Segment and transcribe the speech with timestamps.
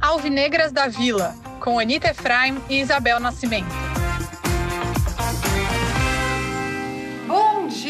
[0.00, 3.90] Alvinegras da Vila, com Anita Efraim e Isabel Nascimento.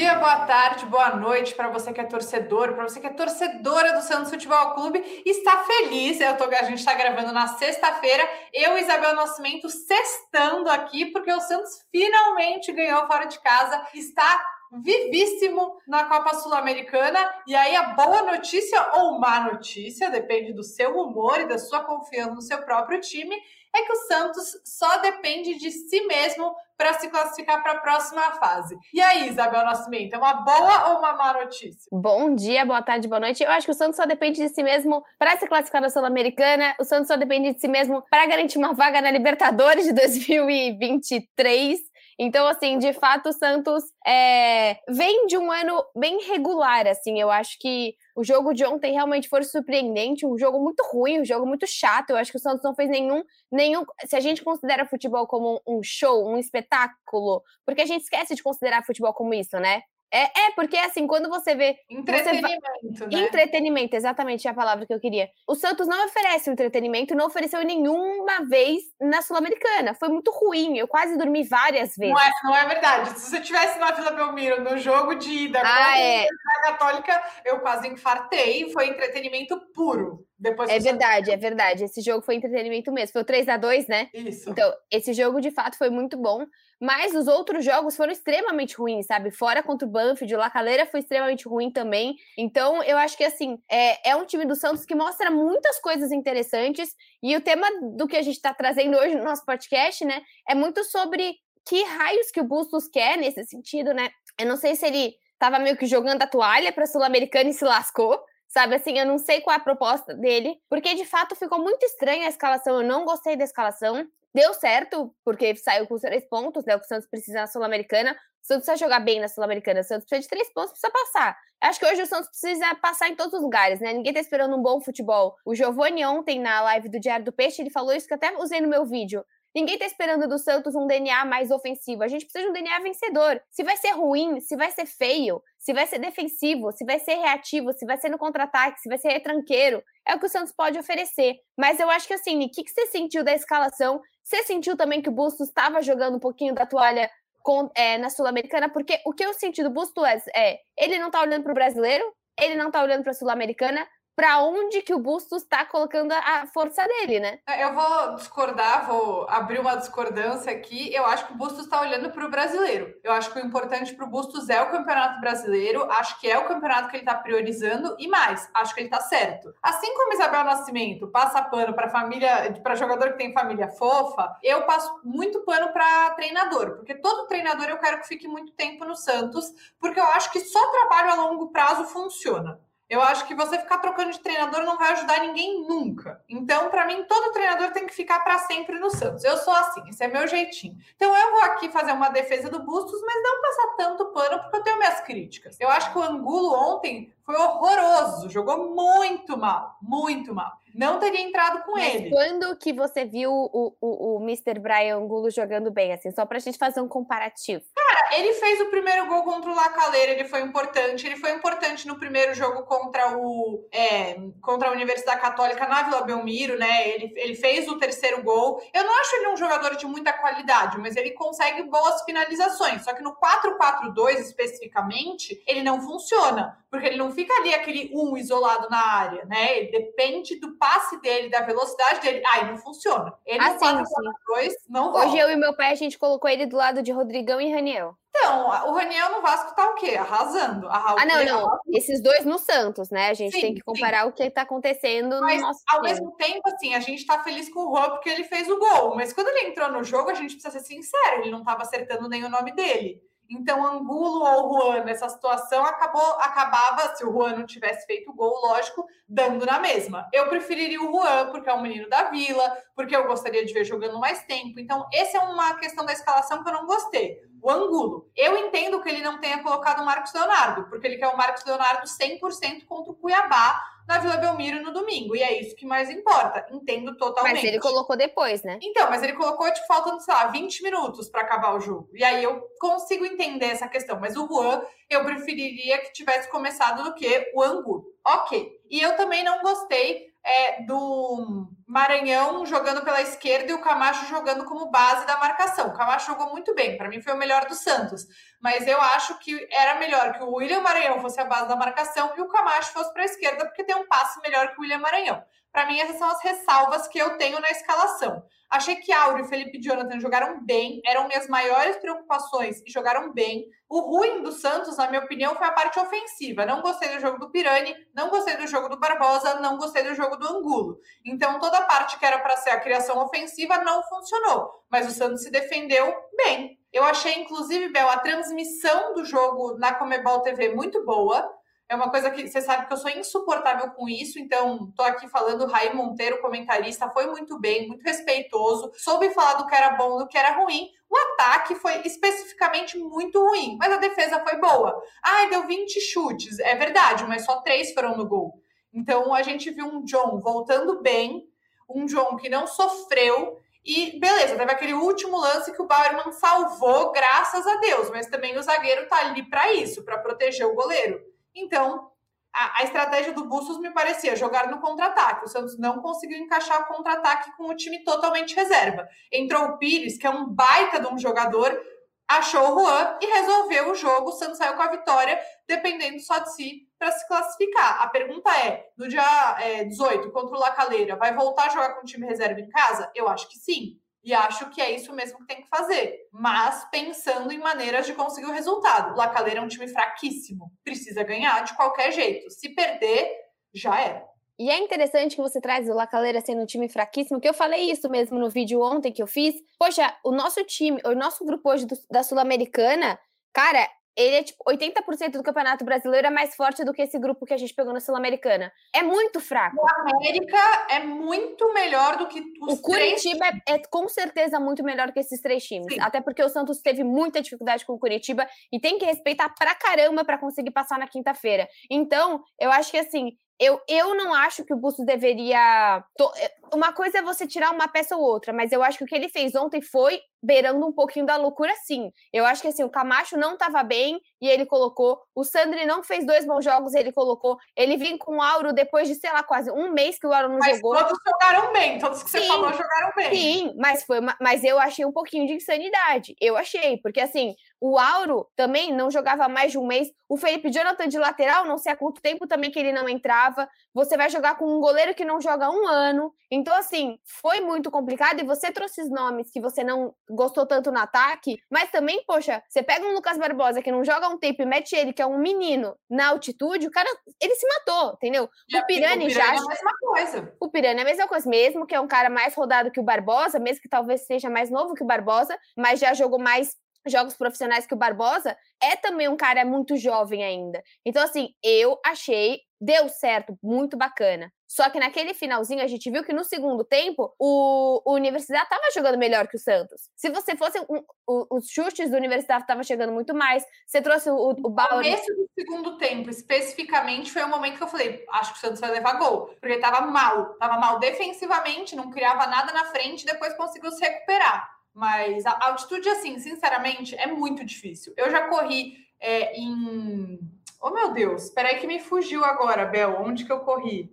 [0.00, 3.92] dia, boa tarde, boa noite para você que é torcedor, para você que é torcedora
[3.92, 6.20] do Santos Futebol Clube, está feliz.
[6.20, 11.32] Eu tô, a gente está gravando na sexta-feira, eu e Isabel Nascimento sextando aqui, porque
[11.32, 14.40] o Santos finalmente ganhou fora de casa, está
[14.72, 17.18] vivíssimo na Copa Sul-Americana.
[17.46, 21.84] E aí, a boa notícia ou má notícia, depende do seu humor e da sua
[21.84, 23.36] confiança no seu próprio time,
[23.74, 28.22] é que o Santos só depende de si mesmo para se classificar para a próxima
[28.32, 28.76] fase.
[28.92, 31.88] E aí, Isabel Nascimento, é uma boa ou uma má notícia?
[31.92, 33.42] Bom dia, boa tarde, boa noite.
[33.42, 36.74] Eu acho que o Santos só depende de si mesmo para se classificar na Sul-Americana,
[36.80, 41.89] o Santos só depende de si mesmo para garantir uma vaga na Libertadores de 2023.
[42.22, 47.18] Então, assim, de fato, o Santos é, vem de um ano bem regular, assim.
[47.18, 51.24] Eu acho que o jogo de ontem realmente foi surpreendente, um jogo muito ruim, um
[51.24, 52.10] jogo muito chato.
[52.10, 53.86] Eu acho que o Santos não fez nenhum, nenhum.
[54.04, 58.42] Se a gente considera futebol como um show, um espetáculo, porque a gente esquece de
[58.42, 59.80] considerar futebol como isso, né?
[60.12, 61.76] É, é, porque assim, quando você vê.
[61.88, 63.06] Entretenimento, você...
[63.06, 63.22] né?
[63.22, 65.28] Entretenimento, exatamente é a palavra que eu queria.
[65.46, 69.94] O Santos não oferece um entretenimento, não ofereceu nenhuma vez na Sul-Americana.
[69.94, 70.76] Foi muito ruim.
[70.76, 72.12] Eu quase dormi várias vezes.
[72.12, 73.18] Não é, não é verdade.
[73.20, 76.24] Se você tivesse na Vila Belmiro no jogo de ida ah, é.
[76.24, 78.70] a Católica, eu quase infartei.
[78.72, 80.26] Foi entretenimento puro.
[80.40, 81.84] Depois é verdade, é verdade.
[81.84, 83.12] Esse jogo foi entretenimento mesmo.
[83.12, 84.08] Foi o 3 a 2 né?
[84.14, 84.48] Isso.
[84.48, 86.46] Então, esse jogo de fato foi muito bom.
[86.80, 89.30] Mas os outros jogos foram extremamente ruins, sabe?
[89.30, 92.16] Fora contra o Banfield, o Lacaleira foi extremamente ruim também.
[92.38, 96.10] Então, eu acho que, assim, é, é um time do Santos que mostra muitas coisas
[96.10, 96.94] interessantes.
[97.22, 100.22] E o tema do que a gente está trazendo hoje no nosso podcast, né?
[100.48, 101.36] É muito sobre
[101.68, 104.08] que raios que o Bustos quer nesse sentido, né?
[104.38, 107.64] Eu não sei se ele estava meio que jogando a toalha para Sul-Americana e se
[107.64, 108.18] lascou
[108.50, 108.74] sabe?
[108.74, 112.26] Assim, eu não sei qual é a proposta dele, porque de fato ficou muito estranha
[112.26, 112.80] a escalação.
[112.80, 114.06] Eu não gostei da escalação.
[114.34, 116.76] Deu certo, porque saiu com os três pontos, né?
[116.76, 118.12] O que o Santos precisa na Sul-Americana.
[118.12, 119.80] O Santos precisa jogar bem na Sul-Americana.
[119.80, 121.36] O Santos precisa de três pontos, precisa passar.
[121.60, 123.92] Acho que hoje o Santos precisa passar em todos os lugares, né?
[123.92, 125.36] Ninguém tá esperando um bom futebol.
[125.44, 128.36] O Giovanni ontem, na live do Diário do Peixe, ele falou isso que eu até
[128.38, 129.24] usei no meu vídeo.
[129.54, 132.04] Ninguém tá esperando do Santos um DNA mais ofensivo.
[132.04, 133.42] A gente precisa de um DNA vencedor.
[133.50, 137.14] Se vai ser ruim, se vai ser feio, se vai ser defensivo, se vai ser
[137.14, 140.52] reativo, se vai ser no contra-ataque, se vai ser retranqueiro, é o que o Santos
[140.52, 141.34] pode oferecer.
[141.58, 144.00] Mas eu acho que assim, o que, que você sentiu da escalação?
[144.22, 147.10] Você sentiu também que o Bustos estava jogando um pouquinho da toalha
[147.42, 148.68] com, é, na Sul-Americana?
[148.68, 152.04] Porque o que eu senti do Bustos é, ele não tá olhando para o brasileiro,
[152.40, 153.86] ele não tá olhando para a Sul-Americana,
[154.20, 157.38] para onde que o Bustos está colocando a força dele, né?
[157.46, 160.92] É, eu vou discordar, vou abrir uma discordância aqui.
[160.92, 162.94] Eu acho que o Bustos está olhando para o brasileiro.
[163.02, 165.90] Eu acho que o importante para o Bustos é o Campeonato Brasileiro.
[165.90, 169.00] Acho que é o campeonato que ele está priorizando e mais, acho que ele está
[169.00, 169.54] certo.
[169.62, 174.66] Assim como Isabel Nascimento passa pano para família, para jogador que tem família fofa, eu
[174.66, 178.94] passo muito pano para treinador, porque todo treinador eu quero que fique muito tempo no
[178.94, 179.46] Santos,
[179.80, 182.60] porque eu acho que só trabalho a longo prazo funciona.
[182.90, 186.20] Eu acho que você ficar trocando de treinador não vai ajudar ninguém nunca.
[186.28, 189.22] Então, para mim, todo treinador tem que ficar para sempre no Santos.
[189.22, 190.76] Eu sou assim, esse é meu jeitinho.
[190.96, 194.56] Então, eu vou aqui fazer uma defesa do Bustos, mas não passar tanto pano, porque
[194.56, 195.56] eu tenho minhas críticas.
[195.60, 200.58] Eu acho que o Angulo ontem foi horroroso, jogou muito mal, muito mal.
[200.74, 202.10] Não teria entrado com Mas ele.
[202.10, 204.58] Quando que você viu o, o, o Mr.
[204.58, 207.64] Brian Angulo jogando bem, assim, só pra gente fazer um comparativo?
[207.90, 211.04] Cara, ele fez o primeiro gol contra o Lacaleira, ele foi importante.
[211.04, 216.02] Ele foi importante no primeiro jogo contra o é, contra a Universidade Católica na Vila
[216.02, 216.88] Belmiro, né?
[216.88, 218.62] Ele, ele fez o terceiro gol.
[218.72, 222.84] Eu não acho ele um jogador de muita qualidade, mas ele consegue boas finalizações.
[222.84, 228.16] Só que no 4-4-2, especificamente, ele não funciona porque ele não fica ali aquele um
[228.16, 229.58] isolado na área, né?
[229.58, 232.22] Ele depende do passe dele, da velocidade dele.
[232.24, 233.12] Aí não funciona.
[233.26, 236.56] Ele assim, no 4 não Hoje eu e meu pai, a gente colocou ele do
[236.56, 237.89] lado de Rodrigão e Raniel.
[238.20, 239.96] Então, o Raniel no Vasco tá o quê?
[239.96, 240.68] Arrasando.
[240.68, 241.58] ah, não, não.
[241.72, 243.08] Esses dois no Santos, né?
[243.08, 244.08] A gente sim, tem que comparar sim.
[244.08, 245.90] o que tá acontecendo Mas, no nosso ao time.
[245.90, 248.94] mesmo tempo, assim, a gente tá feliz com o Juan porque ele fez o gol.
[248.94, 252.08] Mas quando ele entrou no jogo, a gente precisa ser sincero, ele não tava acertando
[252.08, 253.00] nem o nome dele.
[253.30, 258.14] Então, Angulo ou Juan nessa situação acabou, acabava, se o Juan não tivesse feito o
[258.14, 260.08] gol, lógico, dando na mesma.
[260.12, 263.64] Eu preferiria o Juan, porque é um menino da vila, porque eu gostaria de ver
[263.64, 264.58] jogando mais tempo.
[264.58, 267.20] Então, essa é uma questão da escalação que eu não gostei.
[267.42, 268.10] O Angulo.
[268.16, 271.44] Eu entendo que ele não tenha colocado o Marcos Leonardo, porque ele quer o Marcos
[271.44, 275.16] Leonardo 100% contra o Cuiabá na Vila Belmiro no domingo.
[275.16, 276.46] E é isso que mais importa.
[276.50, 277.34] Entendo totalmente.
[277.34, 278.58] Mas ele colocou depois, né?
[278.62, 281.88] Então, mas ele colocou, tipo, faltando, sei lá, 20 minutos para acabar o jogo.
[281.92, 283.98] E aí eu consigo entender essa questão.
[283.98, 287.86] Mas o Juan, eu preferiria que tivesse começado do que o Angulo.
[288.06, 288.60] Ok.
[288.70, 294.44] E eu também não gostei é, do Maranhão jogando pela esquerda e o Camacho jogando
[294.44, 295.68] como base da marcação.
[295.68, 298.06] O Camacho jogou muito bem, para mim foi o melhor do Santos,
[298.40, 302.12] mas eu acho que era melhor que o William Maranhão fosse a base da marcação
[302.16, 304.78] e o Camacho fosse para a esquerda, porque tem um passe melhor que o William
[304.78, 305.22] Maranhão.
[305.52, 308.22] Para mim, essas são as ressalvas que eu tenho na escalação.
[308.50, 313.46] Achei que Áureo e Felipe Jonathan jogaram bem, eram minhas maiores preocupações e jogaram bem.
[313.68, 316.44] O ruim do Santos, na minha opinião, foi a parte ofensiva.
[316.44, 319.94] Não gostei do jogo do Pirani, não gostei do jogo do Barbosa, não gostei do
[319.94, 320.78] jogo do Angulo.
[321.06, 324.50] Então, toda a parte que era para ser a criação ofensiva não funcionou.
[324.68, 326.58] Mas o Santos se defendeu bem.
[326.72, 331.39] Eu achei, inclusive, Bel, a transmissão do jogo na Comebol TV muito boa
[331.70, 335.06] é uma coisa que você sabe que eu sou insuportável com isso, então tô aqui
[335.06, 339.96] falando, Raí Monteiro, comentarista, foi muito bem, muito respeitoso, soube falar do que era bom,
[339.96, 340.68] do que era ruim.
[340.90, 344.82] O ataque foi especificamente muito ruim, mas a defesa foi boa.
[345.00, 348.42] Ai, deu 20 chutes, é verdade, mas só três foram no gol.
[348.74, 351.28] Então a gente viu um John voltando bem,
[351.68, 356.90] um John que não sofreu, e beleza, teve aquele último lance que o Bauerman salvou,
[356.90, 361.09] graças a Deus, mas também o zagueiro tá ali para isso, para proteger o goleiro.
[361.34, 361.90] Então,
[362.32, 365.24] a, a, estratégia do Bustos me parecia jogar no contra-ataque.
[365.24, 368.88] O Santos não conseguiu encaixar o contra-ataque com o time totalmente reserva.
[369.12, 371.60] Entrou o Pires, que é um baita de um jogador,
[372.08, 374.10] achou o Juan e resolveu o jogo.
[374.10, 377.82] O Santos saiu com a vitória, dependendo só de si para se classificar.
[377.82, 381.82] A pergunta é: no dia é, 18, contra o Lacaleira, vai voltar a jogar com
[381.82, 382.90] o time reserva em casa?
[382.94, 383.79] Eu acho que sim.
[384.02, 386.08] E acho que é isso mesmo que tem que fazer.
[386.12, 388.94] Mas pensando em maneiras de conseguir o resultado.
[388.94, 390.50] O Lacaleira é um time fraquíssimo.
[390.64, 392.30] Precisa ganhar de qualquer jeito.
[392.30, 393.14] Se perder,
[393.52, 394.10] já era.
[394.38, 397.70] E é interessante que você traz o Lacaleira sendo um time fraquíssimo, que eu falei
[397.70, 399.34] isso mesmo no vídeo ontem que eu fiz.
[399.58, 402.98] Poxa, o nosso time, o nosso grupo hoje do, da Sul-Americana,
[403.34, 407.26] cara, ele é tipo 80% do Campeonato Brasileiro é mais forte do que esse grupo
[407.26, 408.52] que a gente pegou na Sul-Americana.
[408.74, 409.56] É muito fraco.
[409.56, 410.38] O América
[410.70, 413.42] é muito melhor do que os O Curitiba três...
[413.48, 415.74] é, é, com certeza muito melhor que esses três times.
[415.74, 415.80] Sim.
[415.80, 419.54] Até porque o Santos teve muita dificuldade com o Curitiba e tem que respeitar pra
[419.54, 421.48] caramba para conseguir passar na quinta-feira.
[421.70, 425.82] Então, eu acho que assim, eu, eu não acho que o Bustos deveria.
[426.18, 428.86] Eh, uma coisa é você tirar uma peça ou outra, mas eu acho que o
[428.86, 431.90] que ele fez ontem foi beirando um pouquinho da loucura, sim.
[432.12, 435.00] Eu acho que assim, o Camacho não estava bem e ele colocou.
[435.14, 437.38] O Sandri não fez dois bons jogos, ele colocou.
[437.56, 440.28] Ele vinha com o Auro depois de, sei lá, quase um mês que o Auro
[440.28, 440.76] não mas jogou.
[440.76, 443.14] Todos jogaram bem, todos que sim, você falou jogaram bem.
[443.14, 446.14] Sim, mas foi uma, mas eu achei um pouquinho de insanidade.
[446.20, 449.88] Eu achei, porque assim, o Auro também não jogava mais de um mês.
[450.08, 453.48] O Felipe Jonathan de lateral, não sei há quanto tempo também que ele não entrava.
[453.74, 456.12] Você vai jogar com um goleiro que não joga há um ano.
[456.30, 458.20] Então, assim, foi muito complicado.
[458.20, 461.38] E você trouxe os nomes que você não gostou tanto no ataque.
[461.50, 464.74] Mas também, poxa, você pega um Lucas Barbosa que não joga um tempo e mete
[464.74, 466.88] ele, que é um menino, na altitude, o cara,
[467.20, 468.24] ele se matou, entendeu?
[468.24, 469.34] o Pirani já.
[469.34, 470.36] É a mesma coisa.
[470.40, 472.84] O Pirani é a mesma coisa, mesmo que é um cara mais rodado que o
[472.84, 476.56] Barbosa, mesmo que talvez seja mais novo que o Barbosa, mas já jogou mais
[476.86, 480.62] jogos profissionais que o Barbosa, é também um cara muito jovem ainda.
[480.84, 484.32] Então, assim, eu achei, deu certo, muito bacana.
[484.50, 488.68] Só que naquele finalzinho a gente viu que no segundo tempo o, o Universidade estava
[488.74, 489.88] jogando melhor que o Santos.
[489.94, 493.44] Se você fosse um, o, os chutes do Universidade estavam chegando muito mais.
[493.64, 494.80] Você trouxe o, o Bauer.
[494.80, 498.40] O começo do segundo tempo, especificamente, foi o momento que eu falei: acho que o
[498.40, 499.26] Santos vai levar gol.
[499.40, 504.59] Porque estava mal, estava mal defensivamente, não criava nada na frente, depois conseguiu se recuperar.
[504.74, 507.92] Mas a altitude, assim, sinceramente, é muito difícil.
[507.96, 510.20] Eu já corri é, em.
[510.60, 513.00] Oh, meu Deus, espera aí que me fugiu agora, Bel.
[513.00, 513.90] Onde que eu corri?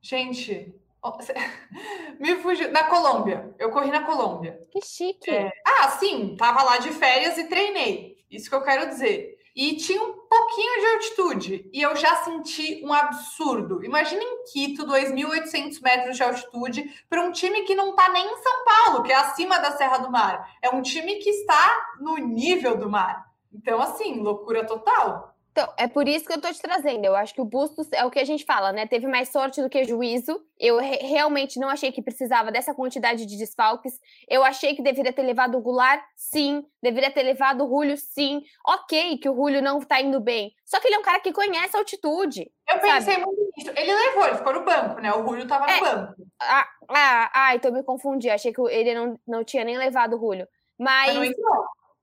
[0.00, 0.74] Gente,
[2.20, 2.70] me fugiu.
[2.70, 3.54] Na Colômbia.
[3.58, 4.60] Eu corri na Colômbia.
[4.70, 5.30] Que chique.
[5.30, 5.50] É...
[5.66, 8.18] Ah, sim, tava lá de férias e treinei.
[8.30, 9.39] Isso que eu quero dizer.
[9.54, 11.70] E tinha um pouquinho de altitude.
[11.72, 13.84] E eu já senti um absurdo.
[13.84, 18.36] Imagina em Quito, 2.800 metros de altitude, para um time que não está nem em
[18.36, 20.56] São Paulo, que é acima da Serra do Mar.
[20.62, 23.26] É um time que está no nível do mar.
[23.52, 25.29] Então, assim, loucura total.
[25.52, 27.04] Então, é por isso que eu tô te trazendo.
[27.04, 28.86] Eu acho que o Bustos é o que a gente fala, né?
[28.86, 30.40] Teve mais sorte do que juízo.
[30.58, 34.00] Eu re realmente não achei que precisava dessa quantidade de desfalques.
[34.28, 36.64] Eu achei que deveria ter levado o Goulart, sim.
[36.80, 38.42] Deveria ter levado o Julio, sim.
[38.64, 40.52] Ok, que o Julio não tá indo bem.
[40.64, 42.50] Só que ele é um cara que conhece a altitude.
[42.68, 42.82] Eu sabe?
[42.82, 43.72] pensei muito nisso.
[43.74, 45.12] Ele levou, ele ficou no banco, né?
[45.12, 46.14] O Julio tava no é, banco.
[46.40, 48.30] Ah, ah, ah, então me confundi.
[48.30, 50.46] Achei que ele não, não tinha nem levado o Julio.
[50.78, 51.34] Mas.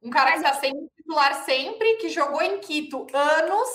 [0.03, 0.41] Um cara Mas...
[0.41, 3.69] que está sendo titular sempre, que jogou em Quito anos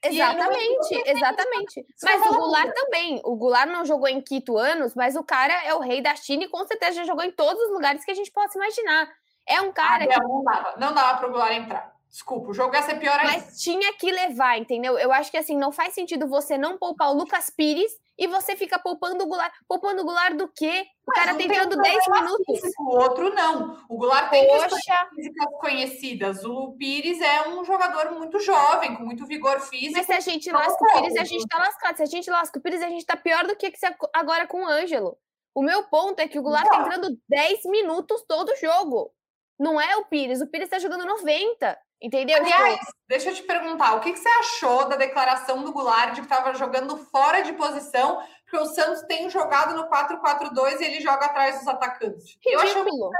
[0.00, 1.86] Exatamente, exatamente.
[2.02, 3.20] Mas o Goulart também.
[3.24, 6.44] O Goulart não jogou em Quito anos, mas o cara é o rei da China
[6.44, 9.10] e com certeza já jogou em todos os lugares que a gente possa imaginar.
[9.46, 10.20] É um cara ah, que.
[10.20, 11.92] Não dava, não dava para o Goulart entrar.
[12.08, 13.32] Desculpa, o jogo ia ser pior ainda.
[13.32, 14.96] Mas tinha que levar, entendeu?
[14.98, 18.56] Eu acho que assim, não faz sentido você não poupar o Lucas Pires e você
[18.56, 19.54] fica poupando o Goulart.
[19.68, 20.84] Poupando o Goulart do quê?
[21.06, 22.60] O Mas cara tentando 10 minutos.
[22.80, 23.78] O outro não.
[23.88, 25.08] O Goulart tem Poxa.
[25.14, 26.44] físicas conhecidas.
[26.44, 29.96] O Pires é um jogador muito jovem, com muito vigor físico.
[29.96, 31.96] Mas se a gente lasca o Pires, a gente tá lascado.
[31.96, 33.72] Se a gente lasca o Pires, a gente tá pior do que
[34.12, 35.16] agora com o Ângelo.
[35.54, 39.12] O meu ponto é que o Goulart tá entrando 10 minutos todo jogo.
[39.58, 40.40] Não é o Pires.
[40.40, 41.78] O Pires tá jogando 90.
[42.00, 42.36] Entendeu?
[42.36, 42.78] Aliás,
[43.08, 46.26] deixa eu te perguntar, o que, que você achou da declaração do Goulart de que
[46.32, 51.26] estava jogando fora de posição, porque o Santos tem jogado no 4-4-2 e ele joga
[51.26, 52.38] atrás dos atacantes.
[52.44, 52.54] Ridículo.
[52.54, 53.10] Eu achei uma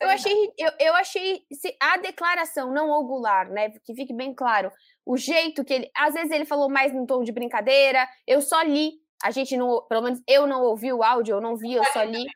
[0.00, 3.70] eu achei, eu, eu achei se a declaração, não o Goulart, né?
[3.84, 4.72] Que fique bem claro.
[5.04, 5.90] O jeito que ele.
[5.94, 8.08] Às vezes ele falou mais num tom de brincadeira.
[8.26, 8.94] Eu só li.
[9.22, 9.82] A gente não.
[9.88, 12.26] Pelo menos eu não ouvi o áudio, eu não vi, eu só li.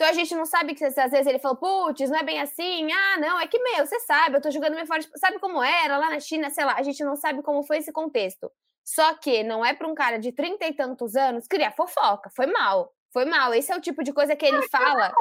[0.00, 2.90] Então a gente não sabe que às vezes ele falou, putz, não é bem assim,
[2.90, 5.98] ah, não, é que meu, você sabe, eu tô jogando meio fora, sabe como era
[5.98, 8.50] lá na China, sei lá, a gente não sabe como foi esse contexto.
[8.82, 12.46] Só que não é para um cara de trinta e tantos anos criar fofoca, foi
[12.46, 12.94] mal.
[13.12, 15.12] Foi mal, esse é o tipo de coisa que ele é fala.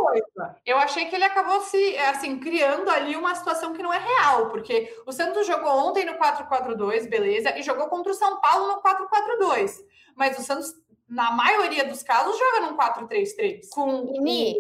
[0.66, 4.48] Eu achei que ele acabou se, assim, criando ali uma situação que não é real,
[4.48, 8.82] porque o Santos jogou ontem no 4-4-2, beleza, e jogou contra o São Paulo no
[8.82, 9.74] 4-4-2.
[10.16, 10.74] Mas o Santos
[11.10, 13.68] na maioria dos casos, joga num 4-3-3.
[13.72, 14.13] Com...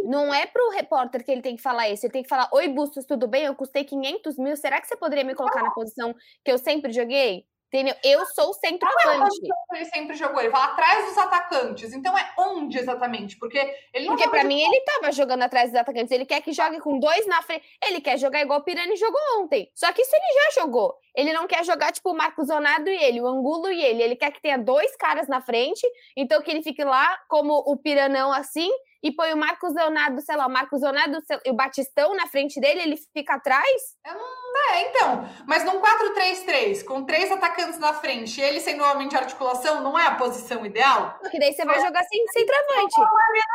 [0.05, 2.05] Não é pro repórter que ele tem que falar isso.
[2.05, 3.45] Ele tem que falar: Oi, Bustos, tudo bem?
[3.45, 4.57] Eu custei 500 mil.
[4.57, 7.45] Será que você poderia me colocar na posição que eu sempre joguei?
[7.71, 7.93] Entendeu?
[8.03, 9.37] Eu sou o centroavante.
[9.43, 11.93] Não é ele sempre jogou, ele fala atrás dos atacantes.
[11.93, 13.37] Então é onde exatamente?
[13.37, 13.59] Porque
[13.93, 16.11] ele não Porque para mim ele tava jogando atrás dos atacantes.
[16.11, 17.63] Ele quer que jogue com dois na frente.
[17.85, 19.69] Ele quer jogar igual o Pirani jogou ontem.
[19.75, 20.95] Só que isso ele já jogou.
[21.15, 24.01] Ele não quer jogar tipo o Marcos Zonado e ele, o Angulo e ele.
[24.01, 27.77] Ele quer que tenha dois caras na frente, então que ele fique lá como o
[27.77, 28.69] Piranão assim
[29.01, 32.59] e põe o Marcos Leonardo, sei lá, o Marcos Leonardo e o Batistão na frente
[32.59, 33.97] dele, ele fica atrás?
[34.05, 35.25] É, então.
[35.47, 40.05] Mas num 4-3-3, com três atacantes na frente, ele sendo homem de articulação, não é
[40.05, 41.17] a posição ideal?
[41.21, 42.95] Porque daí você vai jogar sem centroavante.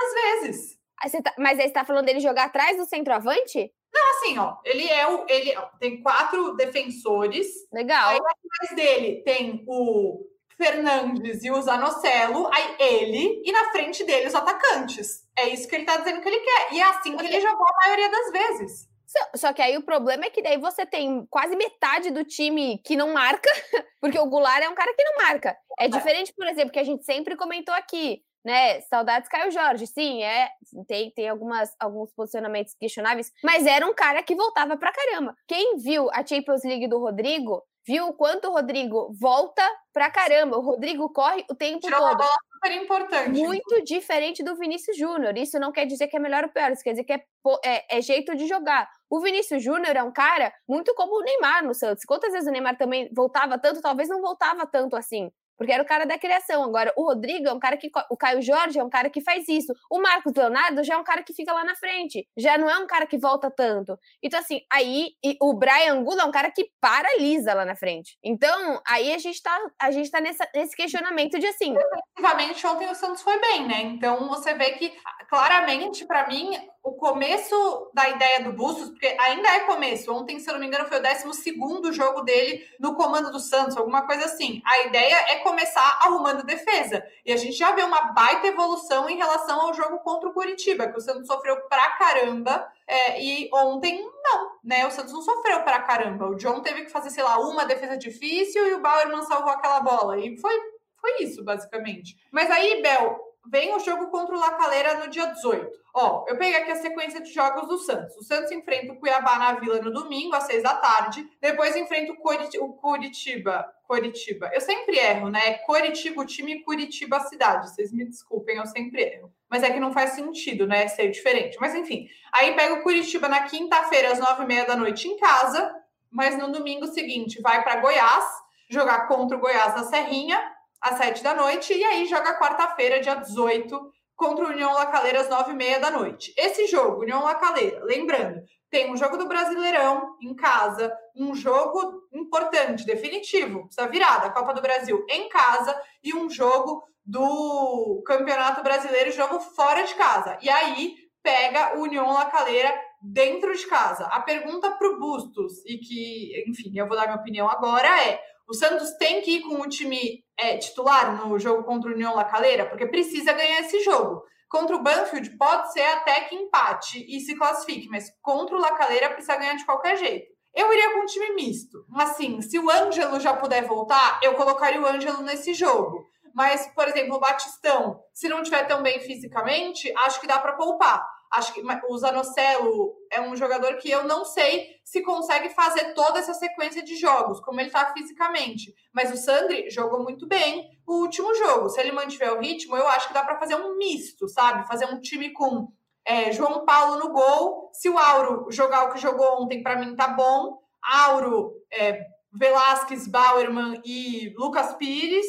[0.02, 0.78] Às vezes.
[1.22, 3.70] Tá, mas aí você tá falando dele jogar atrás do centroavante?
[3.92, 5.26] Não, assim, ó, ele é o.
[5.28, 7.46] Ele tem quatro defensores.
[7.72, 8.08] Legal.
[8.08, 10.24] Aí atrás dele tem o
[10.56, 15.24] Fernandes e o Zanocelo, aí ele, e na frente dele os atacantes.
[15.36, 16.72] É isso que ele tá dizendo que ele quer.
[16.72, 18.94] E é assim que ele jogou a maioria das vezes.
[19.36, 22.96] Só que aí o problema é que daí você tem quase metade do time que
[22.96, 23.48] não marca,
[24.00, 25.56] porque o Goulart é um cara que não marca.
[25.78, 28.80] É, diferente, por exemplo, que a gente sempre comentou aqui, né?
[28.82, 30.48] Saudades Caio Jorge, sim, é,
[30.88, 35.34] tem, tem algumas, alguns posicionamentos questionáveis, mas era um cara que voltava pra caramba.
[35.46, 39.62] Quem viu a Champions League do Rodrigo viu o quanto o Rodrigo volta
[39.92, 40.56] pra caramba.
[40.56, 42.08] O Rodrigo corre o tempo Tirou todo.
[42.08, 43.40] Uma bola super importante.
[43.40, 45.36] Muito diferente do Vinícius Júnior.
[45.36, 47.24] Isso não quer dizer que é melhor ou pior, isso quer dizer que é,
[47.64, 48.88] é, é jeito de jogar.
[49.08, 52.04] O Vinícius Júnior é um cara muito como o Neymar no Santos.
[52.04, 55.86] Quantas vezes o Neymar também voltava tanto, talvez não voltava tanto assim porque era o
[55.86, 56.64] cara da criação.
[56.64, 57.90] Agora, o Rodrigo é um cara que.
[58.10, 59.72] O Caio Jorge é um cara que faz isso.
[59.90, 62.26] O Marcos Leonardo já é um cara que fica lá na frente.
[62.36, 63.98] Já não é um cara que volta tanto.
[64.22, 68.18] Então, assim, aí o Brian Angulo é um cara que paralisa lá na frente.
[68.22, 71.74] Então, aí a gente tá, a gente tá nessa, nesse questionamento de assim.
[72.16, 73.82] Efetivamente, ontem o Santos foi bem, né?
[73.82, 74.92] Então você vê que
[75.28, 76.50] claramente, para mim,
[76.84, 80.12] o começo da ideia do Bustos, porque ainda é começo.
[80.12, 83.74] Ontem, se eu não me engano, foi o 12 jogo dele no comando do Santos,
[83.74, 84.60] alguma coisa assim.
[84.66, 87.02] A ideia é começar arrumando defesa.
[87.24, 90.86] E a gente já vê uma baita evolução em relação ao jogo contra o Curitiba,
[90.88, 92.70] que o Santos sofreu pra caramba.
[92.86, 94.86] É, e ontem, não, né?
[94.86, 96.28] O Santos não sofreu pra caramba.
[96.28, 99.80] O John teve que fazer, sei lá, uma defesa difícil e o Bauerman salvou aquela
[99.80, 100.20] bola.
[100.20, 100.54] E foi,
[101.00, 102.14] foi isso, basicamente.
[102.30, 105.84] Mas aí, Bel, vem o jogo contra o Lacaleira no dia 18.
[105.96, 108.16] Ó, eu peguei aqui a sequência de jogos do Santos.
[108.16, 111.24] O Santos enfrenta o Cuiabá na Vila no domingo, às seis da tarde.
[111.40, 112.64] Depois enfrenta o, Curitiba.
[112.64, 113.72] O Curitiba.
[113.86, 114.50] Curitiba.
[114.52, 115.58] Eu sempre erro, né?
[115.58, 117.70] Curitiba, o time Curitiba, a cidade.
[117.70, 119.32] Vocês me desculpem, eu sempre erro.
[119.48, 120.88] Mas é que não faz sentido, né?
[120.88, 121.58] Ser diferente.
[121.60, 122.08] Mas enfim.
[122.32, 125.72] Aí pega o Curitiba na quinta-feira, às nove e meia da noite, em casa.
[126.10, 128.24] Mas no domingo seguinte vai para Goiás,
[128.68, 130.53] jogar contra o Goiás na Serrinha
[130.84, 135.28] às 7 da noite, e aí joga quarta-feira, dia 18, contra o União Lacaleira às
[135.28, 136.32] 9 e meia da noite.
[136.36, 142.84] Esse jogo, União Lacaleira, lembrando, tem um jogo do Brasileirão em casa, um jogo importante,
[142.84, 149.10] definitivo, precisa virar da Copa do Brasil em casa e um jogo do Campeonato Brasileiro,
[149.10, 150.38] jogo fora de casa.
[150.42, 154.06] E aí pega o União Lacaleira dentro de casa.
[154.06, 158.20] A pergunta para o Bustos, e que, enfim, eu vou dar minha opinião agora, é
[158.48, 162.14] O Santos tem que ir com o time é, titular no jogo contra o União
[162.14, 164.22] La Calera, porque precisa ganhar esse jogo.
[164.48, 168.72] Contra o Banfield pode ser até que empate e se classifique, mas contra o La
[168.72, 170.32] Calera precisa ganhar de qualquer jeito.
[170.54, 171.84] Eu iria com um time misto.
[171.96, 176.06] Assim, se o Ângelo já puder voltar, eu colocaria o Ângelo nesse jogo.
[176.32, 180.52] Mas, por exemplo, o Batistão, se não estiver tão bem fisicamente, acho que dá para
[180.52, 181.04] poupar.
[181.32, 186.18] Acho que o Zanocelo é um jogador que eu não sei se consegue fazer toda
[186.18, 188.74] essa sequência de jogos, como ele está fisicamente.
[188.92, 191.68] Mas o Sandri jogou muito bem o último jogo.
[191.68, 194.66] Se ele mantiver o ritmo, eu acho que dá para fazer um misto, sabe?
[194.68, 195.68] Fazer um time com
[196.04, 197.70] é, João Paulo no gol.
[197.72, 200.58] Se o Auro jogar o que jogou ontem, para mim tá bom.
[200.82, 202.00] Auro, é,
[202.32, 205.26] Velasquez, Bauerman e Lucas Pires.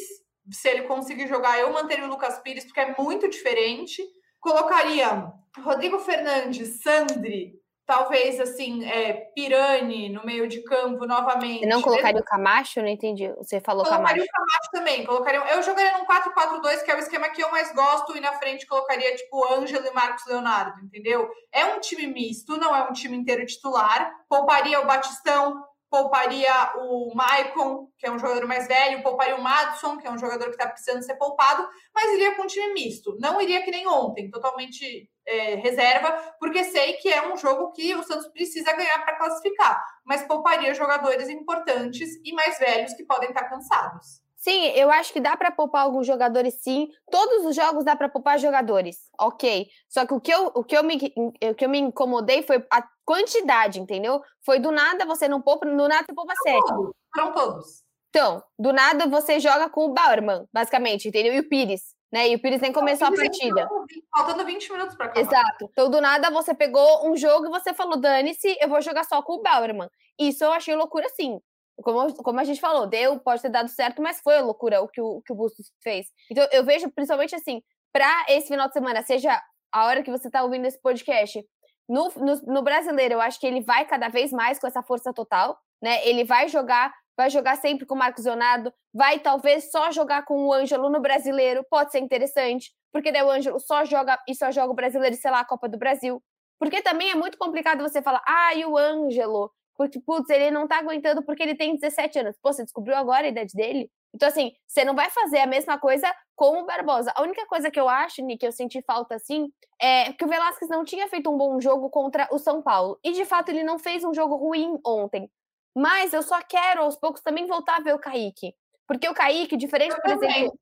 [0.50, 4.02] Se ele conseguir jogar, eu manteria o Lucas Pires, porque é muito diferente.
[4.38, 5.32] Colocaria
[5.62, 7.54] Rodrigo Fernandes, Sandri,
[7.86, 11.60] talvez assim, é, Pirani no meio de campo novamente.
[11.60, 12.80] Você não colocaria o Camacho?
[12.80, 13.28] Não entendi.
[13.38, 14.24] Você falou colocaria Camacho.
[14.24, 15.06] Colocaria o Camacho também.
[15.06, 18.32] Colocaria, eu jogaria num 4-4-2, que é o esquema que eu mais gosto, e na
[18.32, 21.28] frente colocaria tipo Ângelo e Marcos Leonardo, entendeu?
[21.52, 24.12] É um time misto, não é um time inteiro titular.
[24.28, 29.96] Pouparia o Batistão, pouparia o Maicon, que é um jogador mais velho, pouparia o Madison,
[29.96, 33.16] que é um jogador que está precisando ser poupado, mas iria com um time misto.
[33.20, 37.94] Não iria que nem ontem, totalmente é, reserva, porque sei que é um jogo que
[37.94, 43.28] o Santos precisa ganhar para classificar, mas pouparia jogadores importantes e mais velhos que podem
[43.28, 44.24] estar tá cansados.
[44.36, 46.88] Sim, eu acho que dá para poupar alguns jogadores, sim.
[47.10, 49.66] Todos os jogos dá para poupar jogadores, ok.
[49.88, 52.64] Só que o que, eu, o, que eu me, o que eu me incomodei foi
[52.70, 54.22] a quantidade, entendeu?
[54.44, 56.72] Foi do nada você não poupa, do nada você poupa sete.
[57.12, 57.82] Foram todos.
[58.10, 61.34] Então, do nada você joga com o Bauerman, basicamente, entendeu?
[61.34, 61.95] E o Pires.
[62.12, 62.28] Né?
[62.28, 63.68] E o Pires nem começou a partida.
[64.16, 65.20] Faltando 20 minutos para acabar.
[65.20, 65.68] Exato.
[65.70, 69.20] Então, do nada, você pegou um jogo e você falou, dane-se, eu vou jogar só
[69.22, 69.88] com o Bauerman.
[70.18, 71.40] Isso eu achei loucura, sim.
[71.82, 75.00] Como, como a gente falou, deu, pode ter dado certo, mas foi loucura o que
[75.00, 76.06] o, que o Bustos fez.
[76.30, 77.60] Então, eu vejo, principalmente assim,
[77.92, 81.44] para esse final de semana, seja a hora que você está ouvindo esse podcast,
[81.88, 85.12] no, no, no, brasileiro, eu acho que ele vai cada vez mais com essa força
[85.12, 86.06] total, né?
[86.06, 90.46] Ele vai jogar, vai jogar sempre com o Marcos Leonardo, vai talvez só jogar com
[90.46, 94.50] o Ângelo no brasileiro, pode ser interessante, porque daí o Ângelo só joga e só
[94.50, 96.22] joga o brasileiro, sei lá, a Copa do Brasil.
[96.58, 99.50] Porque também é muito complicado você falar, ah, e o Ângelo?
[99.76, 102.36] Porque, putz, ele não tá aguentando porque ele tem 17 anos.
[102.42, 103.90] Pô, você descobriu agora a idade dele?
[104.14, 107.12] Então, assim, você não vai fazer a mesma coisa com o Barbosa.
[107.14, 109.48] A única coisa que eu acho, Nick, que eu senti falta, assim,
[109.80, 112.98] é que o Velasquez não tinha feito um bom jogo contra o São Paulo.
[113.04, 115.30] E, de fato, ele não fez um jogo ruim ontem.
[115.76, 118.54] Mas eu só quero, aos poucos, também voltar a ver o Kaique.
[118.88, 120.58] Porque o Kaique, diferente, por exemplo,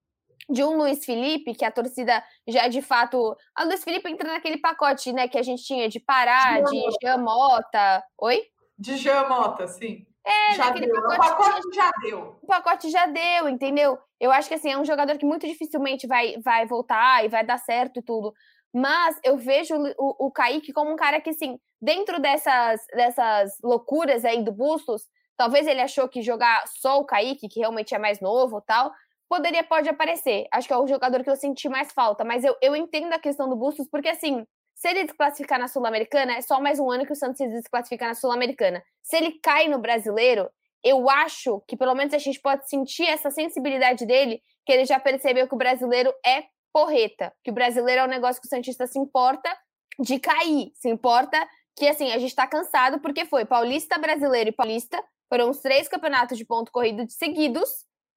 [0.50, 3.36] de um Luiz Felipe, que a torcida já de fato.
[3.54, 8.02] A Luiz Felipe entra naquele pacote, né, que a gente tinha de Pará, de Jamota.
[8.18, 8.42] Oi?
[8.76, 10.04] De Jamota, sim.
[10.26, 10.92] É, já deu.
[10.92, 12.38] Pacote, o pacote já deu.
[12.42, 13.98] O pacote já deu, entendeu?
[14.18, 17.44] Eu acho que assim, é um jogador que muito dificilmente vai, vai voltar e vai
[17.44, 18.34] dar certo e tudo.
[18.74, 24.24] Mas eu vejo o, o Kaique como um cara que, assim, dentro dessas, dessas loucuras
[24.24, 25.02] aí do Bustos,
[25.36, 28.90] talvez ele achou que jogar só o Kaique, que realmente é mais novo tal,
[29.28, 30.46] poderia, pode aparecer.
[30.52, 32.24] Acho que é o jogador que eu senti mais falta.
[32.24, 36.34] Mas eu, eu entendo a questão do Bustos, porque assim, se ele desclassificar na Sul-Americana,
[36.34, 38.82] é só mais um ano que o Santos se desclassifica na Sul-Americana.
[39.04, 40.50] Se ele cai no brasileiro,
[40.82, 44.98] eu acho que pelo menos a gente pode sentir essa sensibilidade dele, que ele já
[44.98, 48.84] percebeu que o brasileiro é porreta, que o brasileiro é um negócio que o Santista
[48.84, 49.48] se importa
[50.00, 54.52] de cair, se importa que assim, a gente tá cansado porque foi Paulista, Brasileiro e
[54.52, 57.68] Paulista, foram os três campeonatos de ponto corrido seguidos,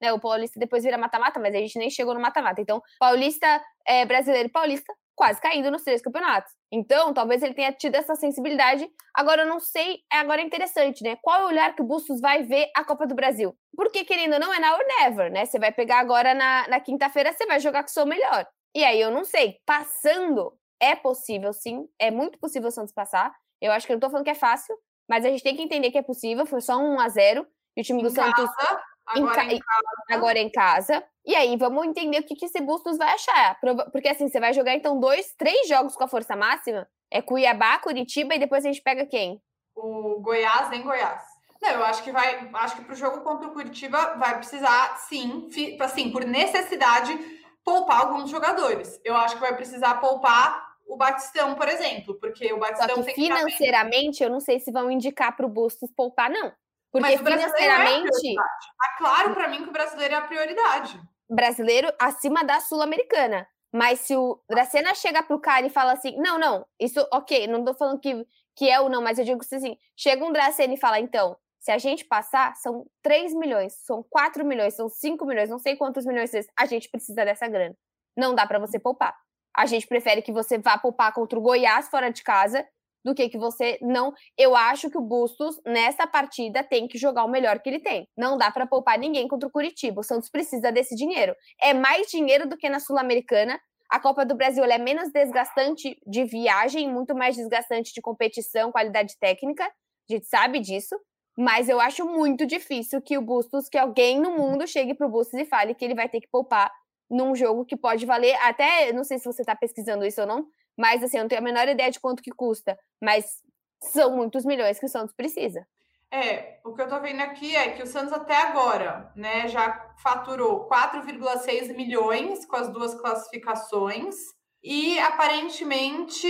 [0.01, 0.11] né?
[0.11, 2.59] O Paulista depois vira mata-mata, mas a gente nem chegou no mata-mata.
[2.59, 6.53] Então, Paulista, é, Brasileiro Paulista quase caindo nos três campeonatos.
[6.71, 8.87] Então, talvez ele tenha tido essa sensibilidade.
[9.15, 11.17] Agora, eu não sei, agora é interessante, né?
[11.23, 13.57] Qual é o olhar que o Bustos vai ver a Copa do Brasil?
[13.75, 15.45] Porque, querendo ou não, é now or never, né?
[15.45, 18.45] Você vai pegar agora na, na quinta-feira, você vai jogar com o seu melhor.
[18.75, 23.33] E aí, eu não sei, passando, é possível sim, é muito possível o Santos passar.
[23.59, 24.77] Eu acho que eu não tô falando que é fácil,
[25.09, 27.47] mas a gente tem que entender que é possível, foi só um 1 a 0
[27.75, 29.87] e o time do em Santos casa, agora, em, em casa.
[30.09, 31.03] agora em casa.
[31.25, 33.59] E aí, vamos entender o que, que esse Bustos vai achar.
[33.91, 36.87] Porque assim, você vai jogar então dois, três jogos com a força máxima.
[37.09, 39.41] É Cuiabá, Curitiba e depois a gente pega quem?
[39.75, 41.21] O Goiás em Goiás.
[41.61, 42.49] Não, eu acho que vai.
[42.53, 45.47] Acho que para o jogo contra o Curitiba vai precisar, sim,
[45.79, 47.17] assim, por necessidade,
[47.63, 48.99] poupar alguns jogadores.
[49.03, 53.13] Eu acho que vai precisar poupar o Batistão, por exemplo, porque o Batistão Só que
[53.13, 54.23] financeiramente, que...
[54.23, 56.51] eu não sei se vão indicar para o Bustos poupar, não.
[56.99, 58.29] Porque é financeiramente.
[58.29, 63.47] É tá claro para mim que o brasileiro é a prioridade brasileiro acima da sul-americana.
[63.73, 67.65] Mas se o Dracena chega pro cara e fala assim, não, não, isso, ok, não
[67.65, 70.79] tô falando que, que é ou não, mas eu digo assim, chega um Dracena e
[70.79, 75.49] fala, então, Se a gente passar, são 3 milhões, são 4 milhões, são 5 milhões,
[75.49, 77.75] não sei quantos milhões a gente precisa dessa grana.
[78.15, 79.13] Não dá para você poupar.
[79.53, 82.65] A gente prefere que você vá poupar contra o Goiás fora de casa
[83.07, 84.13] do que que você não.
[84.37, 88.05] Eu acho que o Bustos, nessa partida, tem que jogar o melhor que ele tem.
[88.17, 90.01] Não dá para poupar ninguém contra o Curitiba.
[90.01, 91.33] O Santos precisa desse dinheiro.
[91.61, 93.57] É mais dinheiro do que na Sul-Americana.
[93.89, 99.17] A Copa do Brasil é menos desgastante de viagem, muito mais desgastante de competição, qualidade
[99.17, 99.63] técnica.
[99.63, 100.95] A gente sabe disso.
[101.39, 105.39] Mas eu acho muito difícil que o Bustos, que alguém no mundo chegue pro Bustos
[105.39, 106.69] e fale que ele vai ter que poupar
[107.09, 110.45] num jogo que pode valer até, não sei se você está pesquisando isso ou não,
[110.77, 113.41] mas assim, eu não tenho a menor ideia de quanto que custa, mas
[113.81, 115.65] são muitos milhões que o Santos precisa.
[116.11, 119.93] É, o que eu tô vendo aqui é que o Santos até agora, né, já
[120.01, 124.15] faturou 4,6 milhões com as duas classificações
[124.63, 126.27] e aparentemente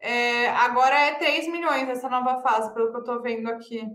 [0.00, 3.88] é, agora é 3 milhões essa nova fase, pelo que eu tô vendo aqui.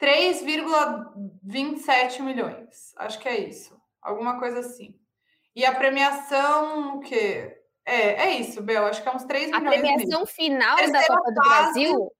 [0.00, 2.94] 3,27 milhões.
[2.96, 3.76] Acho que é isso.
[4.00, 4.94] Alguma coisa assim.
[5.54, 7.59] E a premiação, o quê?
[7.86, 8.86] É, é isso, Bel.
[8.86, 9.66] Acho que é uns 3 milhões.
[9.66, 10.26] A premiação mesmo.
[10.26, 12.12] final da Copa do Brasil.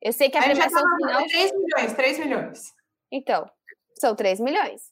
[0.00, 1.26] Eu sei que a, a premiação tá final.
[1.26, 2.62] 3 milhões, 3 milhões.
[3.10, 3.50] Então,
[3.98, 4.82] são 3 milhões.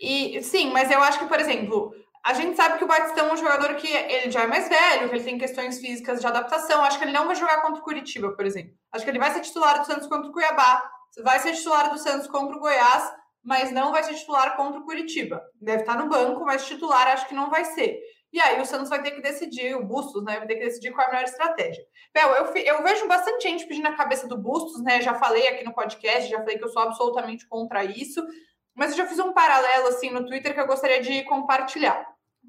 [0.00, 3.32] E sim, mas eu acho que, por exemplo, a gente sabe que o Batistão é
[3.32, 6.82] um jogador que ele já é mais velho, que ele tem questões físicas de adaptação.
[6.82, 8.74] Acho que ele não vai jogar contra o Curitiba, por exemplo.
[8.92, 10.82] Acho que ele vai ser titular do Santos contra o Cuiabá,
[11.22, 14.84] vai ser titular do Santos contra o Goiás, mas não vai ser titular contra o
[14.84, 15.42] Curitiba.
[15.60, 18.00] Deve estar no banco, mas titular acho que não vai ser.
[18.32, 20.38] E aí o Santos vai ter que decidir, o Bustos, né?
[20.38, 21.84] Vai ter que decidir qual é a melhor estratégia.
[22.14, 25.02] Bel, eu, eu vejo bastante gente pedindo a cabeça do Bustos, né?
[25.02, 28.24] Já falei aqui no podcast, já falei que eu sou absolutamente contra isso.
[28.74, 32.06] Mas eu já fiz um paralelo assim no Twitter que eu gostaria de compartilhar.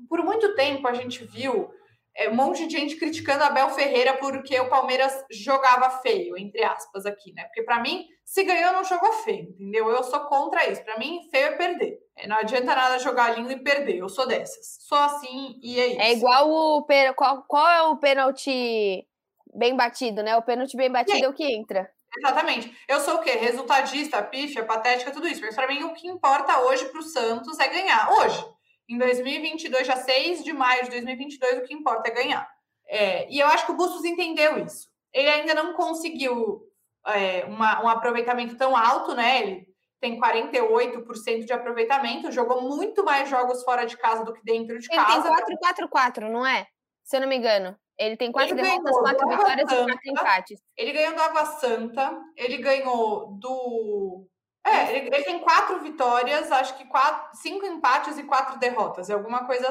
[0.07, 1.69] Por muito tempo a gente viu
[2.15, 6.63] é, um monte de gente criticando a Abel Ferreira porque o Palmeiras jogava feio, entre
[6.63, 7.43] aspas, aqui, né?
[7.45, 9.89] Porque para mim, se ganhou, não jogou feio, entendeu?
[9.89, 10.83] Eu sou contra isso.
[10.83, 11.99] Para mim, feio é perder.
[12.15, 13.97] É, não adianta nada jogar lindo e perder.
[13.97, 14.77] Eu sou dessas.
[14.87, 16.01] Sou assim e é isso.
[16.01, 16.85] É igual o.
[17.15, 19.07] Qual, qual é o pênalti
[19.53, 20.35] bem batido, né?
[20.37, 21.25] O pênalti bem batido Sim.
[21.25, 21.89] é o que entra.
[22.15, 22.75] Exatamente.
[22.87, 23.31] Eu sou o quê?
[23.31, 25.41] Resultadista, pífia, patética, tudo isso.
[25.41, 28.11] Mas para mim, o que importa hoje para o Santos é ganhar.
[28.11, 28.45] Hoje.
[28.89, 32.47] Em 2022, já 6 de maio de 2022, o que importa é ganhar.
[32.87, 34.87] É, e eu acho que o Bustos entendeu isso.
[35.13, 36.61] Ele ainda não conseguiu
[37.07, 39.41] é, uma, um aproveitamento tão alto, né?
[39.41, 39.67] Ele
[40.01, 44.87] tem 48% de aproveitamento, jogou muito mais jogos fora de casa do que dentro de
[44.91, 45.29] ele casa.
[45.29, 46.67] Ele tem 4-4-4, não é?
[47.03, 47.77] Se eu não me engano.
[47.97, 50.59] Ele tem quatro ele derrotas, quatro vitórias Santa, e quatro empates.
[50.75, 54.27] Ele ganhou do Água Santa, ele ganhou do
[54.65, 59.09] é, ele, ele, tem quatro vitórias, acho que quatro, cinco empates e quatro derrotas.
[59.09, 59.69] É alguma coisa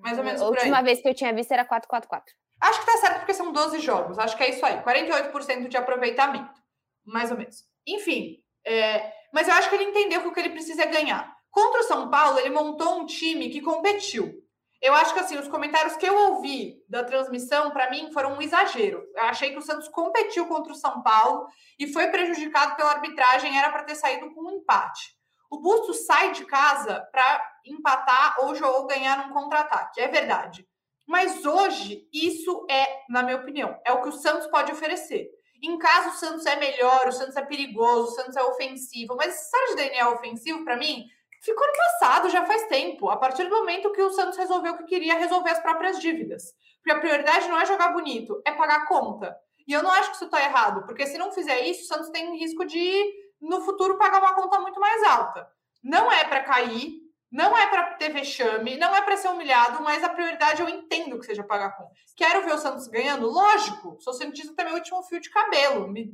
[0.00, 2.22] mais ou menos A última vez que eu tinha visto era 4-4-4.
[2.60, 4.18] Acho que tá certo porque são 12 jogos.
[4.18, 4.82] Acho que é isso aí.
[4.82, 6.60] 48% de aproveitamento.
[7.04, 7.64] Mais ou menos.
[7.86, 8.38] Enfim.
[8.66, 11.34] É, mas eu acho que ele entendeu que o que ele precisa é ganhar.
[11.50, 14.45] Contra o São Paulo, ele montou um time que competiu.
[14.82, 18.42] Eu acho que assim, os comentários que eu ouvi da transmissão, para mim, foram um
[18.42, 19.04] exagero.
[19.14, 21.46] Eu achei que o Santos competiu contra o São Paulo
[21.78, 25.16] e foi prejudicado pela arbitragem, era para ter saído com um empate.
[25.50, 30.66] O Bustos sai de casa para empatar ou, ou ganhar um contra-ataque, é verdade.
[31.06, 35.30] Mas hoje, isso é, na minha opinião, é o que o Santos pode oferecer.
[35.62, 39.34] Em caso o Santos é melhor, o Santos é perigoso, o Santos é ofensivo, mas
[39.34, 41.06] essa de Daniel ofensivo, para mim,
[41.46, 43.08] ficou passado, já faz tempo.
[43.08, 46.52] A partir do momento que o Santos resolveu que queria resolver as próprias dívidas.
[46.78, 49.36] Porque a prioridade não é jogar bonito, é pagar a conta.
[49.66, 52.10] E eu não acho que isso está errado, porque se não fizer isso, o Santos
[52.10, 55.48] tem risco de, no futuro, pagar uma conta muito mais alta.
[55.82, 60.04] Não é para cair, não é para ter vexame, não é para ser humilhado, mas
[60.04, 61.90] a prioridade eu entendo que seja pagar a conta.
[62.16, 63.28] Quero ver o Santos ganhando?
[63.28, 65.88] Lógico, sou cientista até meu último fio de cabelo.
[65.88, 66.12] Me,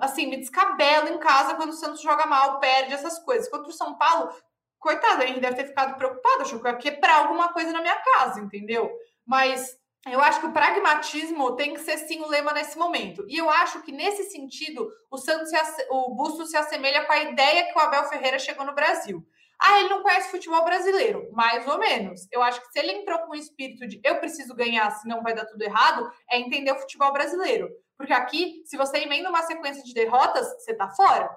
[0.00, 3.50] assim, me descabelo em casa quando o Santos joga mal, perde essas coisas.
[3.50, 4.32] Contra o São Paulo,
[4.78, 8.40] coitado, ele deve ter ficado preocupado, achou que ia quebrar alguma coisa na minha casa,
[8.40, 8.90] entendeu?
[9.26, 13.24] Mas eu acho que o pragmatismo tem que ser sim o lema nesse momento.
[13.28, 15.50] E eu acho que nesse sentido o Santos
[15.90, 19.26] o Busto se assemelha com a ideia que o Abel Ferreira chegou no Brasil.
[19.60, 22.28] Ah, ele não conhece futebol brasileiro, mais ou menos.
[22.30, 25.34] Eu acho que se ele entrou com o espírito de eu preciso ganhar, senão vai
[25.34, 27.68] dar tudo errado, é entender o futebol brasileiro.
[27.96, 31.28] Porque aqui, se você emenda uma sequência de derrotas, você tá fora.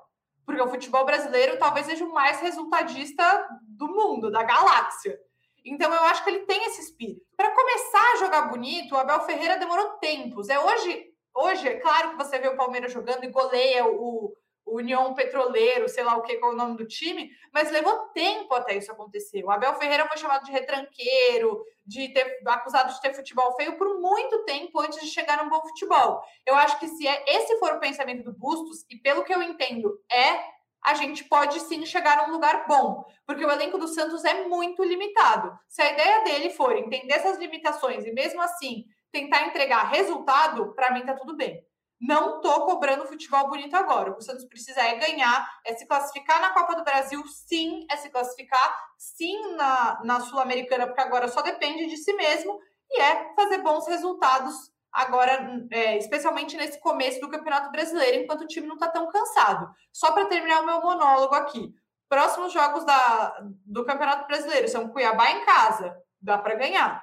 [0.45, 5.17] Porque o futebol brasileiro talvez seja o mais resultadista do mundo, da galáxia.
[5.63, 7.21] Então eu acho que ele tem esse espírito.
[7.37, 10.49] Para começar a jogar bonito, o Abel Ferreira demorou tempos.
[10.49, 14.33] É hoje, hoje é claro que você vê o Palmeiras jogando e goleia o,
[14.65, 18.53] União Petroleiro, sei lá o que, qual é o nome do time, mas levou tempo
[18.53, 19.43] até isso acontecer.
[19.43, 23.99] O Abel Ferreira foi chamado de retranqueiro, de ter acusado de ter futebol feio por
[23.99, 26.21] muito tempo antes de chegar num bom futebol.
[26.45, 29.43] Eu acho que se é, esse for o pensamento do Bustos, e pelo que eu
[29.43, 30.39] entendo, é
[30.81, 34.81] a gente pode sim chegar num lugar bom, porque o elenco do Santos é muito
[34.85, 35.51] limitado.
[35.67, 40.91] Se a ideia dele for entender essas limitações e mesmo assim tentar entregar resultado, para
[40.93, 41.61] mim tá tudo bem.
[42.01, 44.09] Não tô cobrando futebol bonito agora.
[44.09, 47.85] O que o Santos precisa é ganhar, é se classificar na Copa do Brasil, sim,
[47.91, 52.59] é se classificar, sim, na, na Sul-Americana, porque agora só depende de si mesmo,
[52.89, 58.47] e é fazer bons resultados agora, é, especialmente nesse começo do Campeonato Brasileiro, enquanto o
[58.47, 59.71] time não está tão cansado.
[59.93, 61.71] Só para terminar o meu monólogo aqui.
[62.09, 67.01] Próximos jogos da, do Campeonato Brasileiro são Cuiabá em casa, dá para ganhar.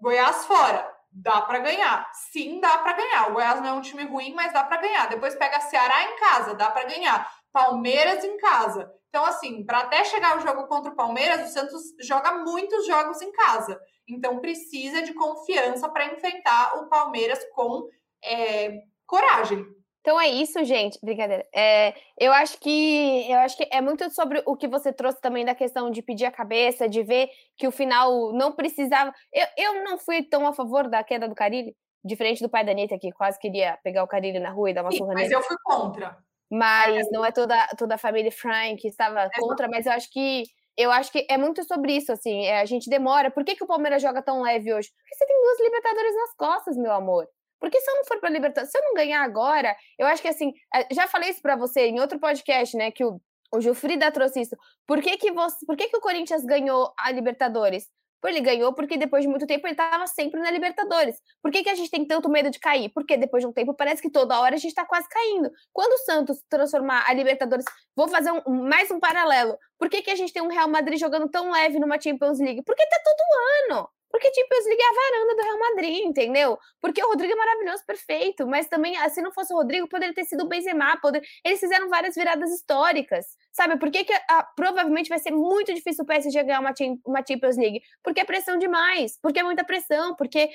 [0.00, 2.08] Goiás fora, dá para ganhar.
[2.12, 3.30] Sim, dá para ganhar.
[3.30, 5.08] O Goiás não é um time ruim, mas dá para ganhar.
[5.08, 7.30] Depois pega Ceará em casa, dá para ganhar.
[7.52, 8.90] Palmeiras em casa.
[9.08, 13.20] Então, assim, para até chegar o jogo contra o Palmeiras, o Santos joga muitos jogos
[13.20, 13.78] em casa.
[14.08, 17.86] Então, precisa de confiança para enfrentar o Palmeiras com
[18.24, 19.66] é, coragem.
[20.02, 20.98] Então é isso, gente.
[21.00, 21.46] Brincadeira.
[21.54, 25.44] É, eu acho que eu acho que é muito sobre o que você trouxe também
[25.44, 29.12] da questão de pedir a cabeça, de ver que o final não precisava.
[29.32, 32.72] Eu, eu não fui tão a favor da queda do Carilli, diferente do pai da
[32.72, 35.28] Anitta, que quase queria pegar o Carilli na rua e dar uma surra nele.
[35.28, 36.18] Mas eu fui contra.
[36.50, 40.42] Mas não é toda, toda a família Frank que estava contra, mas eu acho que
[40.76, 43.30] eu acho que é muito sobre isso, assim, é, a gente demora.
[43.30, 44.88] Por que, que o Palmeiras joga tão leve hoje?
[44.96, 47.28] Porque você tem duas Libertadores nas costas, meu amor.
[47.62, 50.26] Porque se eu não for para Libertadores, se eu não ganhar agora, eu acho que
[50.26, 53.20] assim, é, já falei isso para você em outro podcast, né, que o,
[53.54, 54.56] o Gilfrida trouxe isso.
[54.84, 57.86] Por que que você, por que que o Corinthians ganhou a Libertadores?
[58.24, 61.16] Ele ganhou porque depois de muito tempo ele estava sempre na Libertadores.
[61.40, 62.88] Por que, que a gente tem tanto medo de cair?
[62.92, 65.48] Porque depois de um tempo parece que toda hora a gente está quase caindo.
[65.72, 67.64] Quando o Santos transformar a Libertadores,
[67.96, 69.56] vou fazer um, mais um paralelo.
[69.78, 72.62] Por que, que a gente tem um Real Madrid jogando tão leve numa Champions League?
[72.64, 73.88] Porque tá todo ano.
[74.12, 76.58] Porque Champions League é a varanda do Real Madrid, entendeu?
[76.82, 78.46] Porque o Rodrigo é maravilhoso, perfeito.
[78.46, 80.98] Mas também, ah, se não fosse o Rodrigo, poderia ter sido o Benzema.
[81.00, 81.22] Poder...
[81.42, 83.24] Eles fizeram várias viradas históricas.
[83.50, 83.78] Sabe?
[83.78, 86.74] Por que, que ah, provavelmente vai ser muito difícil o PSG ganhar uma,
[87.06, 87.80] uma Champions League?
[88.02, 89.18] Porque é pressão demais.
[89.22, 90.14] Porque é muita pressão.
[90.14, 90.50] Porque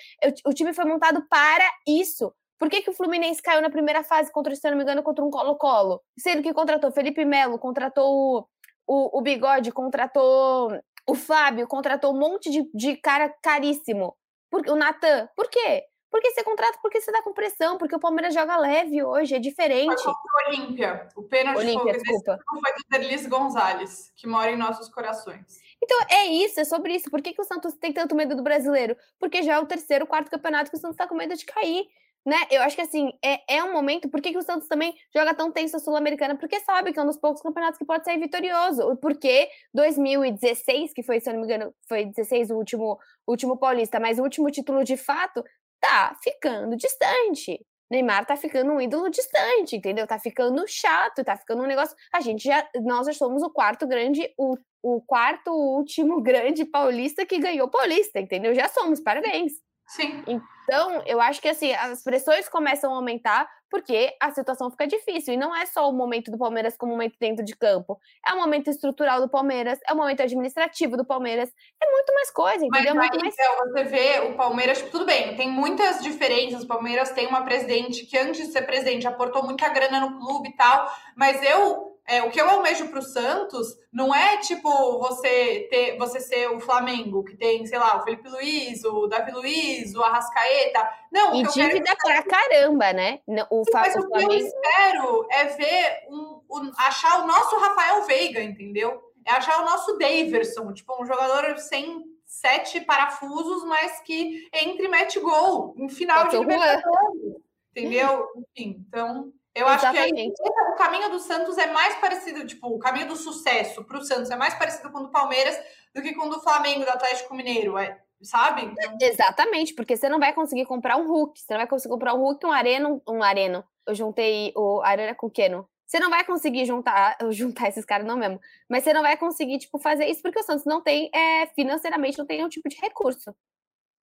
[0.45, 2.31] o, o time foi montado para isso.
[2.59, 5.25] Por que, que o Fluminense caiu na primeira fase contra, se não me engano, contra
[5.25, 6.01] um Colo-Colo?
[6.17, 8.47] Sendo que contratou Felipe Melo, contratou o,
[8.87, 10.71] o, o Bigode, contratou
[11.07, 14.15] o Fábio contratou um monte de, de cara caríssimo.
[14.49, 15.27] Por, o Natan.
[15.35, 15.83] Por quê?
[16.09, 19.39] Porque você contrata porque você dá com pressão, porque o Palmeiras joga leve hoje, é
[19.39, 20.01] diferente.
[20.01, 21.09] Foi contra o Olímpia.
[21.15, 22.39] O pênalti Olímpia, desculpa.
[22.49, 25.59] foi do Derlis Gonzalez, que mora em nossos corações.
[25.83, 27.09] Então, é isso, é sobre isso.
[27.09, 28.95] Por que, que o Santos tem tanto medo do brasileiro?
[29.19, 31.87] Porque já é o terceiro, quarto campeonato que o Santos está com medo de cair
[32.27, 32.35] né?
[32.51, 34.09] Eu acho que assim, é, é um momento.
[34.09, 36.37] Por que, que o Santos também joga tão tenso a Sul-Americana?
[36.37, 38.97] Porque sabe que é um dos poucos campeonatos que pode sair vitorioso.
[38.97, 43.97] Porque 2016, que foi, se eu não me engano, foi 16 o último, último paulista,
[43.97, 45.41] mas o último título de fato
[45.79, 47.65] tá ficando distante.
[47.89, 50.05] Neymar tá ficando um ídolo distante, entendeu?
[50.05, 51.95] Tá ficando chato, tá ficando um negócio.
[52.13, 57.25] A gente já, nós já somos o quarto grande, o, o quarto último grande paulista
[57.25, 58.53] que ganhou paulista, entendeu?
[58.53, 59.53] Já somos, parabéns.
[59.87, 60.23] Sim.
[60.63, 65.33] Então, eu acho que assim, as pressões começam a aumentar porque a situação fica difícil.
[65.33, 67.99] E não é só o momento do Palmeiras como momento dentro de campo.
[68.25, 71.49] É o momento estrutural do Palmeiras, é o momento administrativo do Palmeiras.
[71.81, 72.95] É muito mais coisa, entendeu?
[72.95, 73.33] Mas, muito mais...
[73.33, 76.63] então, você vê o Palmeiras, tudo bem, tem muitas diferenças.
[76.63, 80.49] O Palmeiras tem uma presidente que, antes de ser presidente, aportou muita grana no clube
[80.49, 80.91] e tal.
[81.15, 85.97] Mas eu é, o que eu almejo para o Santos não é tipo você ter
[85.97, 90.01] você ser o Flamengo, que tem, sei lá, o Felipe Luiz, o Davi Luiz, o
[90.01, 90.89] Arrascaeta.
[91.11, 93.19] Não, e dívida pra caramba, né?
[93.51, 94.29] O, Sim, mas o Flamengo...
[94.29, 99.03] que eu espero é ver um, um, achar o nosso Rafael Veiga, entendeu?
[99.25, 104.89] É achar o nosso Daverson, tipo, um jogador sem sete parafusos, mas que entre e
[104.89, 107.35] mete gol em final de Libertadores.
[107.71, 108.27] Entendeu?
[108.37, 110.33] Enfim, então eu Exatamente.
[110.39, 113.97] acho que o caminho do Santos é mais parecido, tipo, o caminho do sucesso para
[113.97, 115.57] o Santos é mais parecido com o do Palmeiras
[115.95, 118.65] do que com o do Flamengo, do Atlético Mineiro, é, sabe?
[118.65, 118.97] Então...
[119.01, 122.19] Exatamente, porque você não vai conseguir comprar um Hulk, você não vai conseguir comprar um
[122.19, 123.63] Hulk, um Areno, um Areno.
[123.85, 125.67] Eu juntei o Arena com o Keno.
[125.87, 128.39] Você não vai conseguir juntar, juntar esses caras, não mesmo.
[128.69, 132.17] Mas você não vai conseguir, tipo, fazer isso porque o Santos não tem, é, financeiramente,
[132.17, 133.33] não tem nenhum tipo de recurso.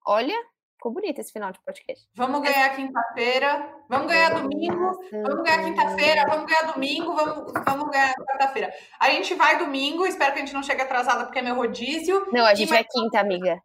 [0.07, 0.35] Olha,
[0.77, 2.07] Ficou bonito esse final de podcast.
[2.15, 8.13] Vamos ganhar quinta-feira, vamos ganhar domingo, vamos ganhar quinta-feira, vamos ganhar domingo, vamos, vamos ganhar
[8.15, 8.73] quarta-feira.
[9.01, 12.27] A gente vai domingo, espero que a gente não chegue atrasada porque é meu rodízio.
[12.31, 13.63] Não, a gente vai quinta, amiga.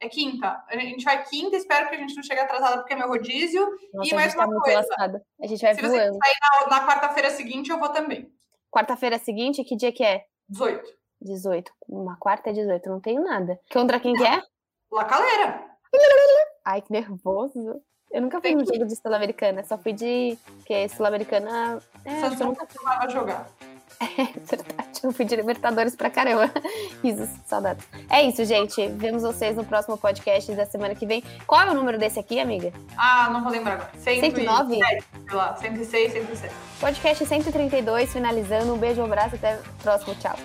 [0.00, 0.64] É quinta.
[0.68, 3.68] A gente vai quinta, espero que a gente não chegue atrasada porque é meu rodízio.
[3.94, 4.78] Nossa, e mais tá uma coisa.
[4.78, 5.22] Lascada.
[5.40, 5.94] A gente vai Se voando.
[5.94, 8.32] você sair na, na quarta-feira seguinte, eu vou também.
[8.70, 10.24] Quarta-feira seguinte, que dia que é?
[10.48, 10.90] 18.
[11.20, 11.72] 18.
[11.88, 13.60] Uma quarta é 18, não tenho nada.
[13.72, 14.42] Contra quem que é?
[14.90, 15.70] La Calera.
[16.64, 17.80] Ai, que nervoso.
[18.10, 20.38] Eu nunca fui no jogo de Sul-Americana, só fui de.
[20.66, 21.80] que Sul-Americana.
[22.04, 23.46] É, Santos eu nunca costumava jogar.
[24.00, 26.50] É verdade, eu fui de Libertadores pra caramba.
[27.04, 27.86] Isso, saudades.
[28.10, 28.88] É isso, gente.
[28.88, 31.22] Vemos vocês no próximo podcast da semana que vem.
[31.46, 32.72] Qual é o número desse aqui, amiga?
[32.96, 33.90] Ah, não vou lembrar agora.
[33.98, 34.74] 109?
[34.74, 36.54] 107, sei lá, 106, 107.
[36.80, 38.74] Podcast 132, finalizando.
[38.74, 40.16] Um beijo, um abraço, até o próximo.
[40.16, 40.36] Tchau.